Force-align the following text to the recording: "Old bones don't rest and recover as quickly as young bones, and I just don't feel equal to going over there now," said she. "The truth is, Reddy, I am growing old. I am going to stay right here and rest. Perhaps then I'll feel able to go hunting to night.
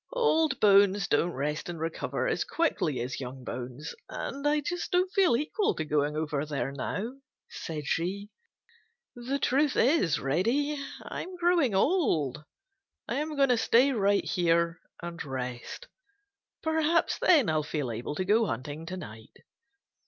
"Old 0.13 0.59
bones 0.59 1.07
don't 1.07 1.31
rest 1.33 1.69
and 1.69 1.79
recover 1.79 2.27
as 2.27 2.43
quickly 2.43 3.01
as 3.01 3.19
young 3.19 3.43
bones, 3.43 3.93
and 4.09 4.47
I 4.47 4.59
just 4.61 4.89
don't 4.91 5.11
feel 5.11 5.37
equal 5.37 5.75
to 5.75 5.85
going 5.85 6.15
over 6.17 6.43
there 6.43 6.71
now," 6.71 7.17
said 7.51 7.85
she. 7.85 8.31
"The 9.13 9.37
truth 9.37 9.75
is, 9.75 10.19
Reddy, 10.19 10.83
I 11.03 11.21
am 11.21 11.35
growing 11.35 11.75
old. 11.75 12.43
I 13.07 13.17
am 13.17 13.35
going 13.35 13.49
to 13.49 13.57
stay 13.59 13.91
right 13.91 14.25
here 14.25 14.81
and 15.03 15.23
rest. 15.23 15.87
Perhaps 16.63 17.19
then 17.19 17.47
I'll 17.47 17.61
feel 17.61 17.91
able 17.91 18.15
to 18.15 18.25
go 18.25 18.47
hunting 18.47 18.87
to 18.87 18.97
night. 18.97 19.43